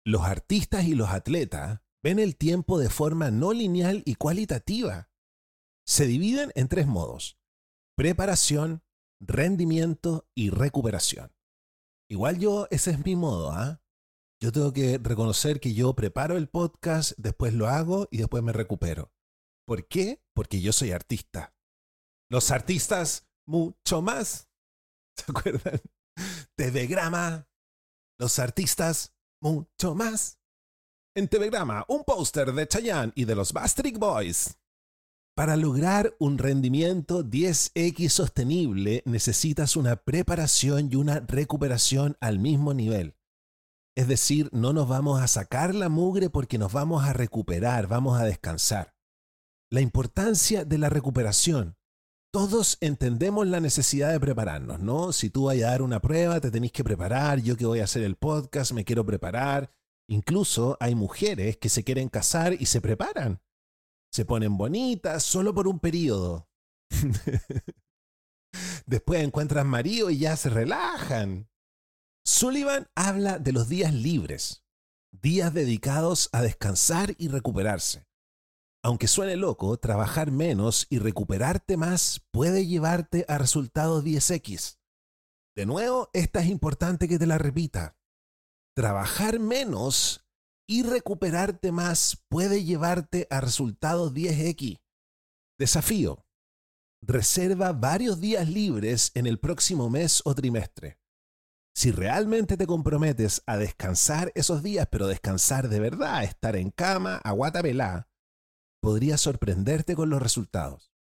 [0.05, 5.12] los artistas y los atletas ven el tiempo de forma no lineal y cualitativa.
[5.86, 7.38] Se dividen en tres modos.
[7.95, 8.84] Preparación,
[9.19, 11.31] rendimiento y recuperación.
[12.10, 13.80] Igual yo, ese es mi modo, ¿ah?
[14.43, 18.51] Yo tengo que reconocer que yo preparo el podcast, después lo hago y después me
[18.51, 19.13] recupero.
[19.67, 20.23] ¿Por qué?
[20.34, 21.54] Porque yo soy artista.
[22.27, 24.49] Los artistas, mucho más.
[25.15, 25.80] ¿Se acuerdan?
[28.19, 30.39] Los artistas, mucho más.
[31.15, 34.58] En Telegrama, un póster de Chayanne y de los Bastric Boys.
[35.36, 43.15] Para lograr un rendimiento 10x sostenible necesitas una preparación y una recuperación al mismo nivel.
[43.95, 48.19] Es decir, no nos vamos a sacar la mugre porque nos vamos a recuperar, vamos
[48.19, 48.95] a descansar.
[49.69, 51.75] La importancia de la recuperación.
[52.34, 55.12] Todos entendemos la necesidad de prepararnos, ¿no?
[55.12, 57.84] Si tú vas a dar una prueba, te tenés que preparar, yo que voy a
[57.84, 59.73] hacer el podcast, me quiero preparar.
[60.08, 63.41] Incluso hay mujeres que se quieren casar y se preparan.
[64.13, 66.49] Se ponen bonitas solo por un periodo.
[68.86, 71.49] Después encuentran marido y ya se relajan.
[72.23, 74.63] Sullivan habla de los días libres,
[75.12, 78.05] días dedicados a descansar y recuperarse.
[78.84, 84.77] Aunque suene loco, trabajar menos y recuperarte más puede llevarte a resultados 10x.
[85.55, 87.97] De nuevo, esta es importante que te la repita.
[88.75, 90.23] Trabajar menos
[90.67, 94.79] y recuperarte más puede llevarte a resultados 10x.
[95.57, 96.25] Desafío.
[97.03, 101.00] Reserva varios días libres en el próximo mes o trimestre.
[101.73, 107.17] Si realmente te comprometes a descansar esos días, pero descansar de verdad, estar en cama,
[107.23, 108.10] aguata pelá,
[108.81, 110.91] podría sorprenderte con los resultados.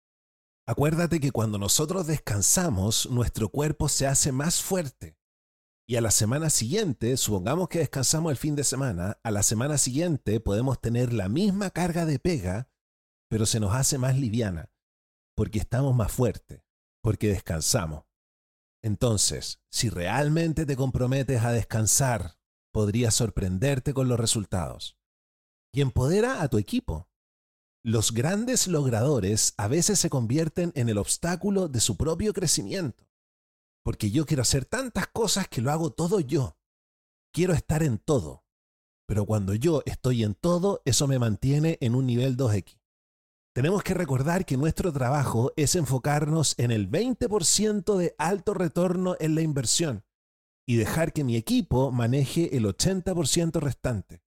[0.67, 5.17] Acuérdate que cuando nosotros descansamos, nuestro cuerpo se hace más fuerte.
[5.89, 9.77] Y a la semana siguiente, supongamos que descansamos el fin de semana, a la semana
[9.77, 12.71] siguiente podemos tener la misma carga de pega,
[13.29, 14.71] pero se nos hace más liviana,
[15.35, 16.63] porque estamos más fuertes,
[17.03, 18.10] porque descansamos.
[18.83, 22.39] Entonces, si realmente te comprometes a descansar,
[22.73, 24.97] podrías sorprenderte con los resultados.
[25.73, 27.09] Y empodera a tu equipo.
[27.83, 33.09] Los grandes logradores a veces se convierten en el obstáculo de su propio crecimiento.
[33.83, 36.59] Porque yo quiero hacer tantas cosas que lo hago todo yo.
[37.33, 38.45] Quiero estar en todo.
[39.07, 42.80] Pero cuando yo estoy en todo, eso me mantiene en un nivel 2X.
[43.53, 49.35] Tenemos que recordar que nuestro trabajo es enfocarnos en el 20% de alto retorno en
[49.35, 50.05] la inversión
[50.69, 54.23] y dejar que mi equipo maneje el 80% restante.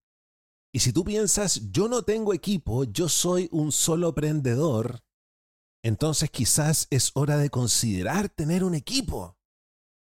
[0.74, 5.02] Y si tú piensas, yo no tengo equipo, yo soy un solo emprendedor,
[5.82, 9.38] entonces quizás es hora de considerar tener un equipo.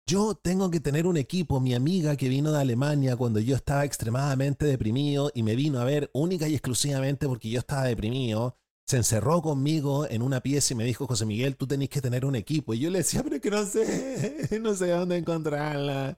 [0.06, 1.60] Yo tengo que tener un equipo.
[1.60, 5.84] Mi amiga que vino de Alemania cuando yo estaba extremadamente deprimido y me vino a
[5.84, 8.56] ver única y exclusivamente porque yo estaba deprimido,
[8.88, 12.24] se encerró conmigo en una pieza y me dijo, José Miguel, tú tenés que tener
[12.24, 12.72] un equipo.
[12.72, 16.16] Y yo le decía, pero es que no sé, no sé dónde encontrarla.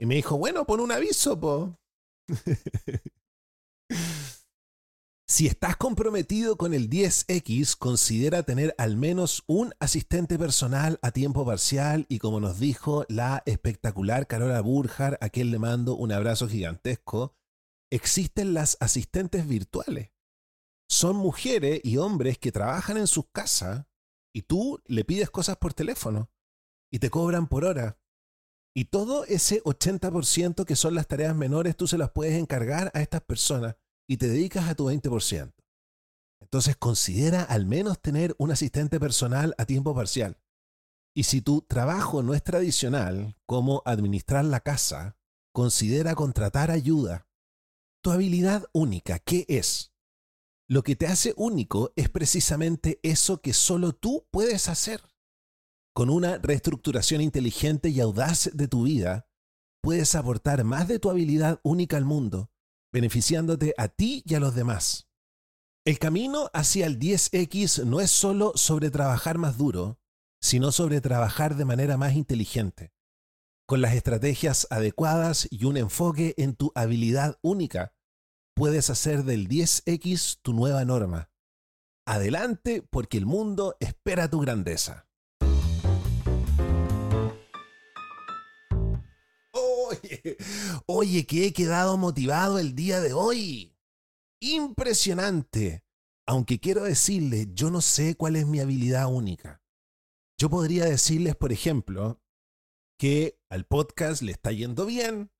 [0.00, 1.78] Y me dijo, bueno, pon un aviso, po.
[5.28, 11.46] si estás comprometido con el 10X, considera tener al menos un asistente personal a tiempo
[11.46, 16.48] parcial y como nos dijo la espectacular Carola Burjar, a quien le mando un abrazo
[16.48, 17.36] gigantesco,
[17.92, 20.10] existen las asistentes virtuales
[20.92, 23.86] son mujeres y hombres que trabajan en sus casas
[24.34, 26.30] y tú le pides cosas por teléfono
[26.92, 27.98] y te cobran por hora.
[28.76, 33.00] Y todo ese 80% que son las tareas menores tú se las puedes encargar a
[33.00, 33.76] estas personas
[34.06, 35.54] y te dedicas a tu 20%.
[36.42, 40.42] Entonces considera al menos tener un asistente personal a tiempo parcial.
[41.14, 45.16] Y si tu trabajo no es tradicional, como administrar la casa,
[45.54, 47.26] considera contratar ayuda.
[48.02, 49.91] Tu habilidad única, ¿qué es?
[50.72, 55.02] Lo que te hace único es precisamente eso que solo tú puedes hacer.
[55.94, 59.28] Con una reestructuración inteligente y audaz de tu vida,
[59.82, 62.50] puedes aportar más de tu habilidad única al mundo,
[62.90, 65.10] beneficiándote a ti y a los demás.
[65.84, 70.00] El camino hacia el 10X no es solo sobre trabajar más duro,
[70.40, 72.94] sino sobre trabajar de manera más inteligente,
[73.66, 77.92] con las estrategias adecuadas y un enfoque en tu habilidad única
[78.54, 81.30] puedes hacer del 10X tu nueva norma.
[82.06, 85.08] Adelante porque el mundo espera tu grandeza.
[89.52, 90.36] Oye,
[90.86, 93.76] oye, que he quedado motivado el día de hoy.
[94.40, 95.84] Impresionante.
[96.26, 99.62] Aunque quiero decirles, yo no sé cuál es mi habilidad única.
[100.38, 102.20] Yo podría decirles, por ejemplo,
[102.98, 105.30] que al podcast le está yendo bien,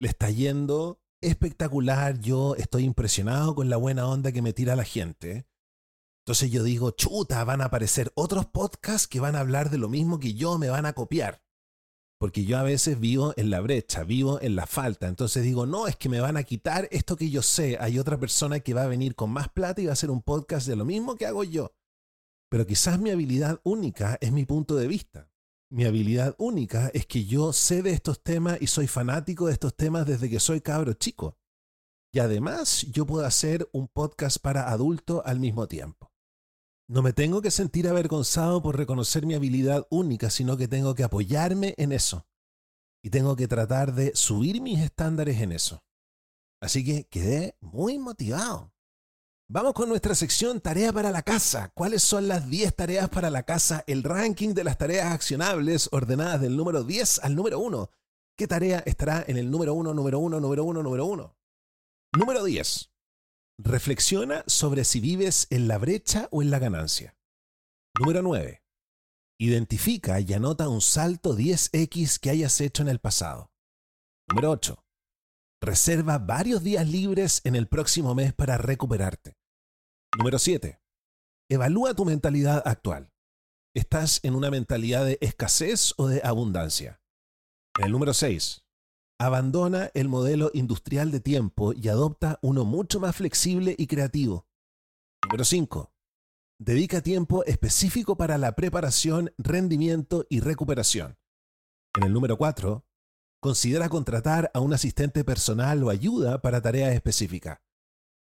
[0.00, 4.84] le está yendo espectacular, yo estoy impresionado con la buena onda que me tira la
[4.84, 5.46] gente.
[6.24, 9.88] Entonces yo digo, chuta, van a aparecer otros podcasts que van a hablar de lo
[9.88, 11.42] mismo que yo, me van a copiar.
[12.18, 15.08] Porque yo a veces vivo en la brecha, vivo en la falta.
[15.08, 17.78] Entonces digo, no, es que me van a quitar esto que yo sé.
[17.80, 20.20] Hay otra persona que va a venir con más plata y va a hacer un
[20.20, 21.72] podcast de lo mismo que hago yo.
[22.50, 25.29] Pero quizás mi habilidad única es mi punto de vista.
[25.72, 29.76] Mi habilidad única es que yo sé de estos temas y soy fanático de estos
[29.76, 31.36] temas desde que soy cabro chico.
[32.12, 36.10] Y además yo puedo hacer un podcast para adulto al mismo tiempo.
[36.88, 41.04] No me tengo que sentir avergonzado por reconocer mi habilidad única, sino que tengo que
[41.04, 42.26] apoyarme en eso.
[43.00, 45.84] Y tengo que tratar de subir mis estándares en eso.
[46.60, 48.72] Así que quedé muy motivado.
[49.52, 51.72] Vamos con nuestra sección Tarea para la casa.
[51.74, 53.82] ¿Cuáles son las 10 tareas para la casa?
[53.88, 57.90] El ranking de las tareas accionables ordenadas del número 10 al número 1.
[58.38, 61.36] ¿Qué tarea estará en el número 1, número 1, número 1, número 1?
[62.16, 62.92] Número 10.
[63.58, 67.16] Reflexiona sobre si vives en la brecha o en la ganancia.
[67.98, 68.62] Número 9.
[69.40, 73.50] Identifica y anota un salto 10x que hayas hecho en el pasado.
[74.28, 74.80] Número 8.
[75.60, 79.39] Reserva varios días libres en el próximo mes para recuperarte.
[80.18, 80.80] Número 7.
[81.48, 83.12] Evalúa tu mentalidad actual.
[83.74, 87.00] ¿Estás en una mentalidad de escasez o de abundancia?
[87.78, 88.62] el número 6.
[89.20, 94.48] Abandona el modelo industrial de tiempo y adopta uno mucho más flexible y creativo.
[95.24, 95.92] Número 5.
[96.58, 101.18] Dedica tiempo específico para la preparación, rendimiento y recuperación.
[101.96, 102.84] En el número 4.
[103.40, 107.60] Considera contratar a un asistente personal o ayuda para tareas específicas.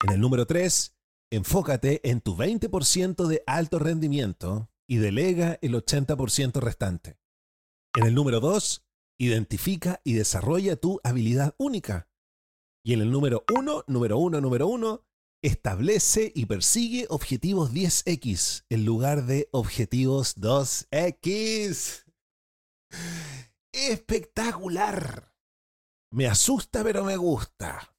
[0.05, 0.95] En el número 3
[1.33, 7.17] Enfócate en tu 20% de alto rendimiento y delega el 80% restante.
[7.95, 8.85] En el número 2,
[9.19, 12.07] identifica y desarrolla tu habilidad única.
[12.85, 15.07] Y en el número 1, número 1, número 1,
[15.41, 22.05] establece y persigue objetivos 10X en lugar de objetivos 2X.
[23.73, 25.33] Espectacular.
[26.11, 27.92] Me asusta pero me gusta.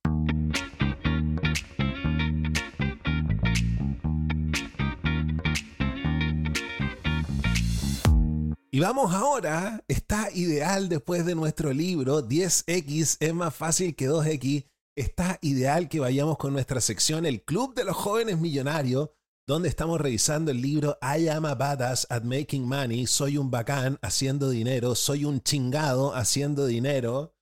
[8.74, 14.66] Y vamos ahora, está ideal después de nuestro libro 10X es más fácil que 2X.
[14.96, 19.10] Está ideal que vayamos con nuestra sección El Club de los Jóvenes Millonarios,
[19.46, 23.96] donde estamos revisando el libro I am a badass at making money, soy un bacán
[24.02, 27.36] haciendo dinero, soy un chingado haciendo dinero,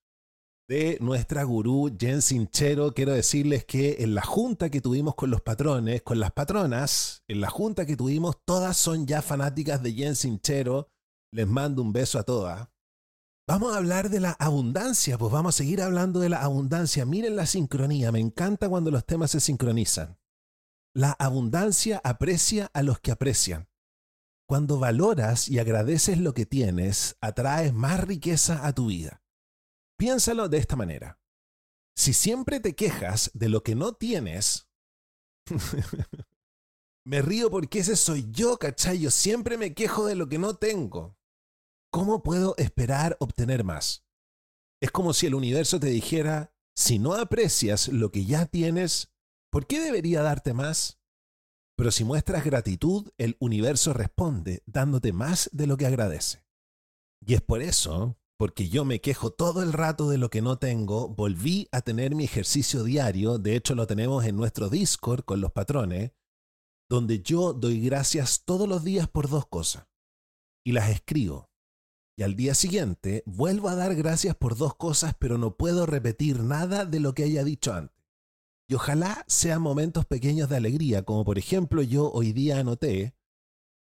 [0.69, 2.93] de nuestra gurú Jen Sinchero.
[2.93, 7.41] Quiero decirles que en la junta que tuvimos con los patrones, con las patronas, en
[7.41, 10.92] la junta que tuvimos, todas son ya fanáticas de Jen Sinchero.
[11.33, 12.69] Les mando un beso a todas.
[13.49, 17.05] Vamos a hablar de la abundancia, pues vamos a seguir hablando de la abundancia.
[17.07, 20.19] Miren la sincronía, me encanta cuando los temas se sincronizan.
[20.95, 23.69] La abundancia aprecia a los que aprecian.
[24.47, 29.23] Cuando valoras y agradeces lo que tienes, atraes más riqueza a tu vida.
[29.99, 31.19] Piénsalo de esta manera.
[31.97, 34.69] Si siempre te quejas de lo que no tienes,
[37.07, 39.01] me río porque ese soy yo, ¿cachai?
[39.01, 41.17] Yo siempre me quejo de lo que no tengo.
[41.95, 44.03] ¿Cómo puedo esperar obtener más?
[44.81, 49.13] Es como si el universo te dijera, si no aprecias lo que ya tienes,
[49.51, 51.03] ¿por qué debería darte más?
[51.77, 56.47] Pero si muestras gratitud, el universo responde dándote más de lo que agradece.
[57.21, 60.57] Y es por eso, porque yo me quejo todo el rato de lo que no
[60.57, 65.43] tengo, volví a tener mi ejercicio diario, de hecho lo tenemos en nuestro Discord con
[65.43, 66.13] los patrones,
[66.89, 69.89] donde yo doy gracias todos los días por dos cosas.
[70.65, 71.52] Y las escribo
[72.23, 76.39] y al día siguiente vuelvo a dar gracias por dos cosas, pero no puedo repetir
[76.39, 78.01] nada de lo que haya dicho antes.
[78.69, 83.17] Y ojalá sean momentos pequeños de alegría, como por ejemplo yo hoy día anoté,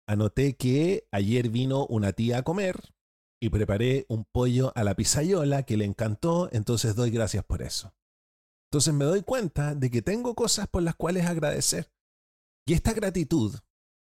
[0.07, 2.95] anoté que ayer vino una tía a comer
[3.41, 7.93] y preparé un pollo a la pizayola que le encantó, entonces doy gracias por eso.
[8.71, 11.91] Entonces me doy cuenta de que tengo cosas por las cuales agradecer.
[12.69, 13.57] Y esta gratitud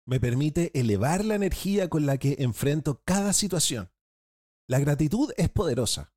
[0.08, 3.91] me permite elevar la energía con la que enfrento cada situación.
[4.72, 6.14] La gratitud es poderosa.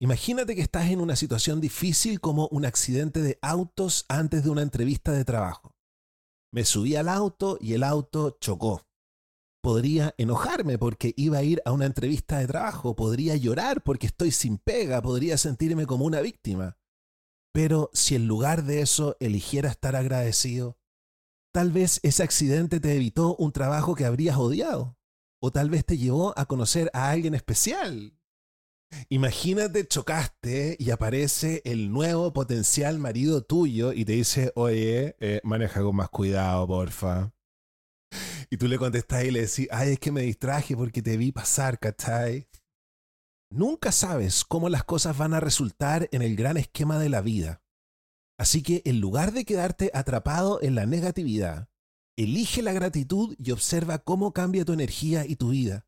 [0.00, 4.62] Imagínate que estás en una situación difícil como un accidente de autos antes de una
[4.62, 5.74] entrevista de trabajo.
[6.52, 8.86] Me subí al auto y el auto chocó.
[9.60, 14.30] Podría enojarme porque iba a ir a una entrevista de trabajo, podría llorar porque estoy
[14.30, 16.78] sin pega, podría sentirme como una víctima.
[17.52, 20.78] Pero si en lugar de eso eligiera estar agradecido,
[21.52, 24.96] tal vez ese accidente te evitó un trabajo que habrías odiado.
[25.44, 28.16] O tal vez te llevó a conocer a alguien especial.
[29.08, 35.82] Imagínate, chocaste y aparece el nuevo potencial marido tuyo y te dice, oye, eh, maneja
[35.82, 37.32] con más cuidado, porfa.
[38.50, 41.32] Y tú le contestas y le decís, ay, es que me distraje porque te vi
[41.32, 42.46] pasar, ¿cachai?
[43.50, 47.62] Nunca sabes cómo las cosas van a resultar en el gran esquema de la vida.
[48.38, 51.68] Así que en lugar de quedarte atrapado en la negatividad,
[52.16, 55.86] Elige la gratitud y observa cómo cambia tu energía y tu vida.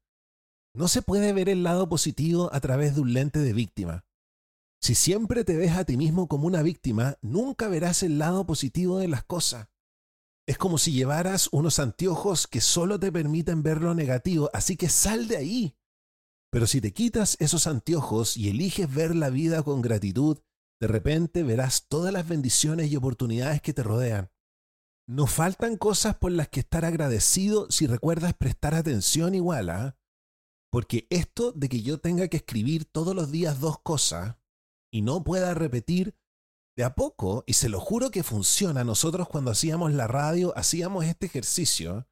[0.74, 4.04] No se puede ver el lado positivo a través de un lente de víctima.
[4.80, 8.98] Si siempre te ves a ti mismo como una víctima, nunca verás el lado positivo
[8.98, 9.68] de las cosas.
[10.46, 14.88] Es como si llevaras unos anteojos que solo te permiten ver lo negativo, así que
[14.88, 15.76] sal de ahí.
[16.50, 20.38] Pero si te quitas esos anteojos y eliges ver la vida con gratitud,
[20.80, 24.33] de repente verás todas las bendiciones y oportunidades que te rodean.
[25.06, 29.98] Nos faltan cosas por las que estar agradecido si recuerdas prestar atención igual, ¿ah?
[30.70, 34.36] Porque esto de que yo tenga que escribir todos los días dos cosas
[34.90, 36.16] y no pueda repetir
[36.76, 41.04] de a poco, y se lo juro que funciona, nosotros cuando hacíamos la radio hacíamos
[41.04, 42.08] este ejercicio,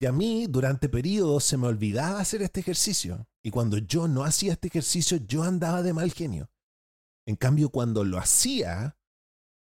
[0.00, 4.24] y a mí durante periodos se me olvidaba hacer este ejercicio, y cuando yo no
[4.24, 6.50] hacía este ejercicio yo andaba de mal genio.
[7.26, 8.96] En cambio, cuando lo hacía,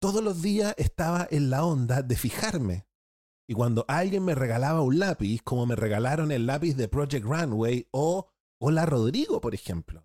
[0.02, 2.88] todos los días estaba en la onda de fijarme.
[3.48, 7.86] Y cuando alguien me regalaba un lápiz, como me regalaron el lápiz de Project Runway
[7.92, 8.28] o
[8.60, 10.04] Hola Rodrigo, por ejemplo.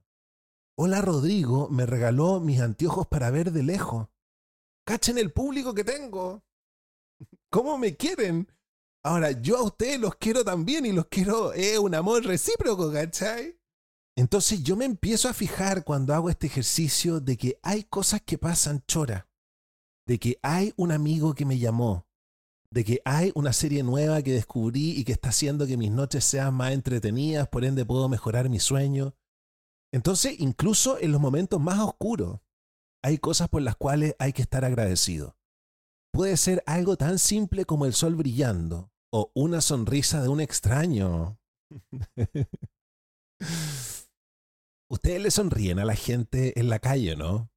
[0.78, 4.08] Hola Rodrigo me regaló mis anteojos para ver de lejos.
[4.86, 6.46] Cachen el público que tengo.
[7.50, 8.52] ¿Cómo me quieren?
[9.04, 13.60] Ahora, yo a ustedes los quiero también y los quiero, es un amor recíproco, ¿cachai?
[14.16, 18.38] Entonces yo me empiezo a fijar cuando hago este ejercicio de que hay cosas que
[18.38, 19.28] pasan chora
[20.08, 22.08] de que hay un amigo que me llamó,
[22.72, 26.24] de que hay una serie nueva que descubrí y que está haciendo que mis noches
[26.24, 29.16] sean más entretenidas, por ende puedo mejorar mi sueño.
[29.92, 32.40] Entonces, incluso en los momentos más oscuros,
[33.04, 35.38] hay cosas por las cuales hay que estar agradecido.
[36.14, 41.38] Puede ser algo tan simple como el sol brillando o una sonrisa de un extraño.
[44.90, 47.52] Ustedes le sonríen a la gente en la calle, ¿no?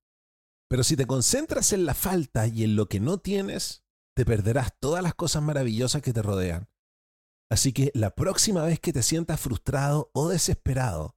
[0.71, 3.83] Pero si te concentras en la falta y en lo que no tienes,
[4.15, 6.69] te perderás todas las cosas maravillosas que te rodean.
[7.51, 11.17] Así que la próxima vez que te sientas frustrado o desesperado,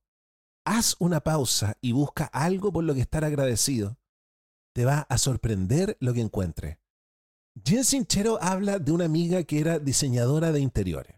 [0.65, 3.99] haz una pausa y busca algo por lo que estar agradecido.
[4.73, 6.79] Te va a sorprender lo que encuentres.
[7.63, 11.17] Jen Sinchero habla de una amiga que era diseñadora de interiores.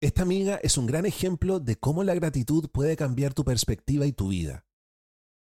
[0.00, 4.12] Esta amiga es un gran ejemplo de cómo la gratitud puede cambiar tu perspectiva y
[4.12, 4.67] tu vida.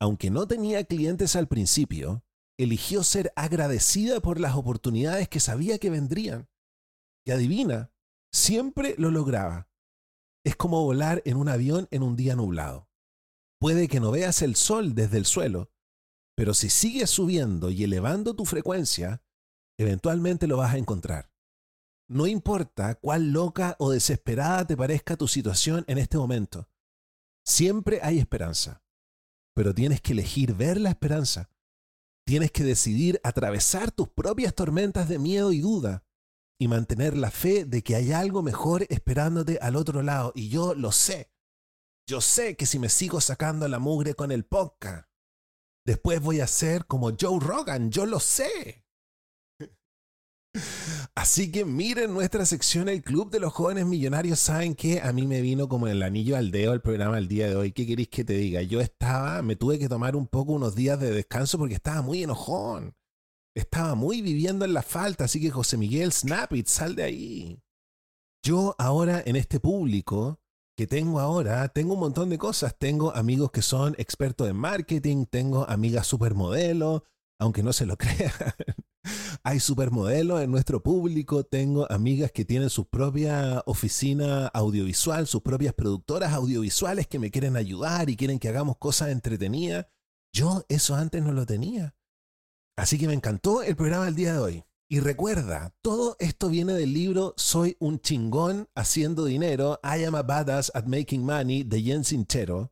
[0.01, 2.25] Aunque no tenía clientes al principio,
[2.59, 6.49] eligió ser agradecida por las oportunidades que sabía que vendrían.
[7.25, 7.93] Y adivina,
[8.33, 9.69] siempre lo lograba.
[10.45, 12.89] Es como volar en un avión en un día nublado.
[13.59, 15.73] Puede que no veas el sol desde el suelo,
[16.37, 19.23] pero si sigues subiendo y elevando tu frecuencia,
[19.79, 21.33] eventualmente lo vas a encontrar.
[22.09, 26.69] No importa cuán loca o desesperada te parezca tu situación en este momento,
[27.45, 28.85] siempre hay esperanza,
[29.57, 31.51] pero tienes que elegir ver la esperanza.
[32.27, 36.05] Tienes que decidir atravesar tus propias tormentas de miedo y duda
[36.61, 40.33] y mantener la fe de que hay algo mejor esperándote al otro lado.
[40.35, 41.33] Y yo lo sé.
[42.07, 45.09] Yo sé que si me sigo sacando la mugre con el podcast,
[45.87, 47.91] después voy a ser como Joe Rogan.
[47.91, 48.86] Yo lo sé.
[51.15, 54.39] Así que miren nuestra sección El Club de los Jóvenes Millonarios.
[54.39, 57.49] Saben que a mí me vino como el anillo al dedo el programa el día
[57.49, 57.73] de hoy.
[57.73, 58.63] ¿Qué queréis que te diga?
[58.63, 62.23] Yo estaba, me tuve que tomar un poco unos días de descanso porque estaba muy
[62.23, 62.95] enojón.
[63.55, 65.25] Estaba muy viviendo en la falta.
[65.25, 67.63] Así que José Miguel, snap it, sal de ahí.
[68.45, 70.41] Yo ahora en este público
[70.77, 72.77] que tengo ahora, tengo un montón de cosas.
[72.79, 77.05] Tengo amigos que son expertos en marketing, tengo amigas supermodelo,
[77.41, 78.33] aunque no se lo crean.
[79.43, 85.75] Hay supermodelos en nuestro público, tengo amigas que tienen su propia oficina audiovisual, sus propias
[85.75, 89.87] productoras audiovisuales que me quieren ayudar y quieren que hagamos cosas entretenidas.
[90.33, 91.95] Yo eso antes no lo tenía.
[92.77, 94.65] Así que me encantó el programa del día de hoy.
[94.89, 100.23] Y recuerda, todo esto viene del libro Soy un chingón haciendo dinero, I am a
[100.23, 102.71] badass at making money de Jens Sinchero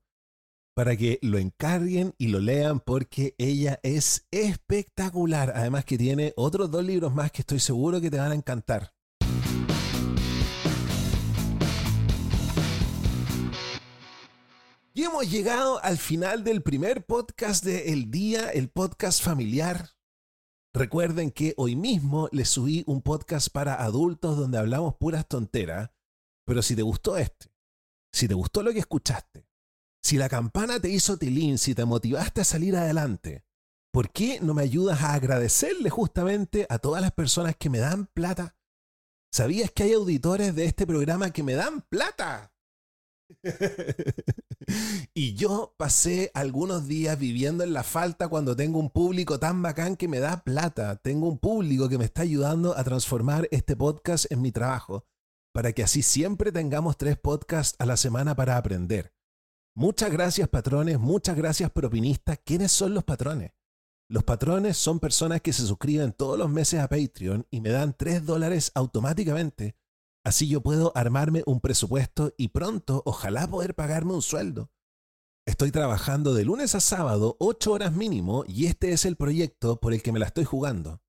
[0.75, 5.53] para que lo encarguen y lo lean porque ella es espectacular.
[5.55, 8.93] Además que tiene otros dos libros más que estoy seguro que te van a encantar.
[14.97, 19.91] Y hemos llegado al final del primer podcast de El Día, el podcast familiar.
[20.73, 25.91] Recuerden que hoy mismo les subí un podcast para adultos donde hablamos puras tonteras,
[26.45, 27.49] pero si te gustó este,
[28.13, 29.49] si te gustó lo que escuchaste,
[30.05, 33.43] si la campana te hizo tilín, si te motivaste a salir adelante,
[33.91, 38.07] ¿por qué no me ayudas a agradecerle justamente a todas las personas que me dan
[38.13, 38.55] plata?
[39.33, 42.53] ¿Sabías que hay auditores de este programa que me dan plata?
[45.15, 49.97] y yo pasé algunos días viviendo en la falta cuando tengo un público tan bacán
[49.97, 50.97] que me da plata.
[50.97, 55.07] Tengo un público que me está ayudando a transformar este podcast en mi trabajo,
[55.55, 59.14] para que así siempre tengamos tres podcasts a la semana para aprender.
[59.77, 62.39] Muchas gracias patrones, muchas gracias propinistas.
[62.45, 63.51] ¿Quiénes son los patrones?
[64.09, 67.93] Los patrones son personas que se suscriben todos los meses a Patreon y me dan
[67.93, 69.75] 3 dólares automáticamente.
[70.25, 74.71] Así yo puedo armarme un presupuesto y pronto ojalá poder pagarme un sueldo.
[75.45, 79.93] Estoy trabajando de lunes a sábado 8 horas mínimo y este es el proyecto por
[79.93, 81.03] el que me la estoy jugando.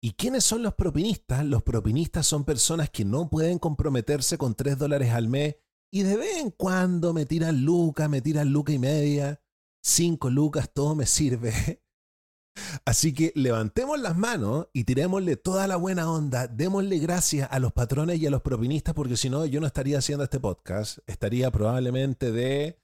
[0.00, 1.44] ¿Y quiénes son los propinistas?
[1.44, 5.56] Los propinistas son personas que no pueden comprometerse con 3 dólares al mes
[5.90, 9.40] y de vez en cuando me tiran lucas, me tiran lucas y media,
[9.82, 11.52] cinco lucas, todo me sirve.
[12.84, 17.72] Así que levantemos las manos y tirémosle toda la buena onda, démosle gracias a los
[17.72, 21.50] patrones y a los propinistas, porque si no, yo no estaría haciendo este podcast, estaría
[21.50, 22.80] probablemente de,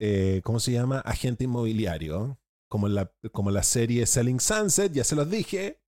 [0.00, 1.00] eh, ¿cómo se llama?
[1.00, 5.83] Agente inmobiliario, como la, como la serie Selling Sunset, ya se los dije,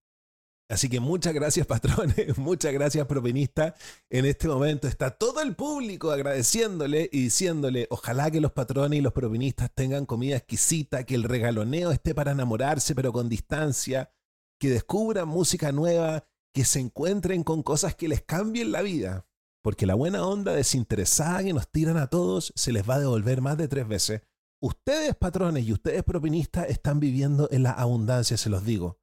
[0.68, 3.74] Así que muchas gracias patrones, muchas gracias propinistas.
[4.10, 9.02] En este momento está todo el público agradeciéndole y diciéndole, ojalá que los patrones y
[9.02, 14.10] los propinistas tengan comida exquisita, que el regaloneo esté para enamorarse pero con distancia,
[14.58, 19.28] que descubran música nueva, que se encuentren con cosas que les cambien la vida.
[19.62, 23.40] Porque la buena onda desinteresada que nos tiran a todos se les va a devolver
[23.40, 24.22] más de tres veces.
[24.60, 28.98] Ustedes patrones y ustedes propinistas están viviendo en la abundancia, se los digo.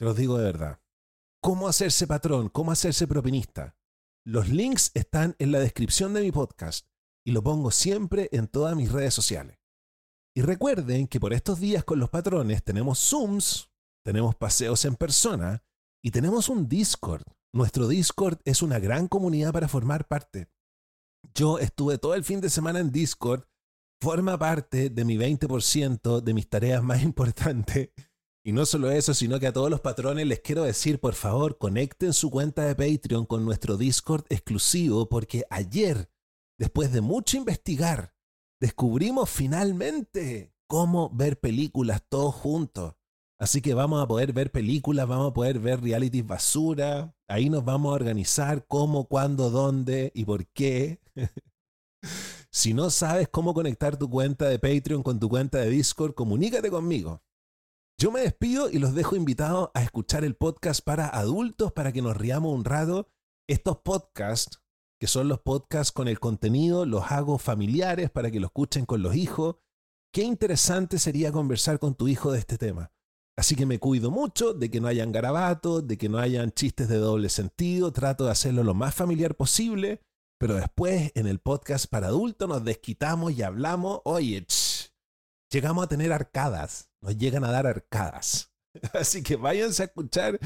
[0.00, 0.80] Te los digo de verdad.
[1.42, 2.48] ¿Cómo hacerse patrón?
[2.48, 3.76] ¿Cómo hacerse propinista?
[4.24, 6.86] Los links están en la descripción de mi podcast
[7.22, 9.58] y lo pongo siempre en todas mis redes sociales.
[10.34, 13.70] Y recuerden que por estos días con los patrones tenemos Zooms,
[14.02, 15.62] tenemos paseos en persona
[16.02, 17.24] y tenemos un Discord.
[17.52, 20.48] Nuestro Discord es una gran comunidad para formar parte.
[21.34, 23.44] Yo estuve todo el fin de semana en Discord,
[24.00, 27.90] forma parte de mi 20% de mis tareas más importantes
[28.50, 31.56] y no solo eso, sino que a todos los patrones les quiero decir, por favor,
[31.56, 36.10] conecten su cuenta de Patreon con nuestro Discord exclusivo, porque ayer,
[36.58, 38.12] después de mucho investigar,
[38.60, 42.96] descubrimos finalmente cómo ver películas todos juntos.
[43.38, 47.14] Así que vamos a poder ver películas, vamos a poder ver realities basura.
[47.28, 50.98] Ahí nos vamos a organizar cómo, cuándo, dónde y por qué.
[52.50, 56.68] si no sabes cómo conectar tu cuenta de Patreon con tu cuenta de Discord, comunícate
[56.68, 57.22] conmigo.
[58.00, 62.00] Yo me despido y los dejo invitados a escuchar el podcast para adultos para que
[62.00, 63.10] nos riamos un rato.
[63.46, 64.62] Estos podcasts,
[64.98, 69.02] que son los podcasts con el contenido, los hago familiares para que lo escuchen con
[69.02, 69.56] los hijos.
[70.14, 72.90] Qué interesante sería conversar con tu hijo de este tema.
[73.36, 76.88] Así que me cuido mucho de que no hayan garabatos, de que no hayan chistes
[76.88, 80.00] de doble sentido, trato de hacerlo lo más familiar posible,
[80.38, 84.46] pero después en el podcast para adultos nos desquitamos y hablamos, oye,
[85.52, 88.52] llegamos a tener arcadas, nos llegan a dar arcadas.
[88.94, 90.38] Así que váyanse a escuchar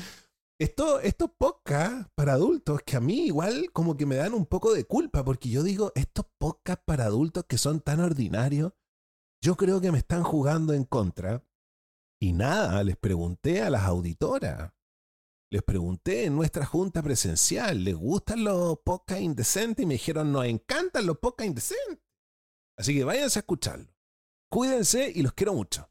[0.58, 4.72] esto, estos podcasts para adultos que a mí igual como que me dan un poco
[4.72, 8.72] de culpa, porque yo digo, estos podcasts para adultos que son tan ordinarios,
[9.42, 11.44] yo creo que me están jugando en contra
[12.20, 14.72] y nada, les pregunté a las auditoras.
[15.50, 19.82] Les pregunté en nuestra junta presencial, ¿les gustan los podcasts indecentes?
[19.82, 22.04] Y me dijeron, nos encantan los podcasts indecentes.
[22.78, 23.94] Así que váyanse a escucharlo.
[24.50, 25.90] Cuídense y los quiero mucho.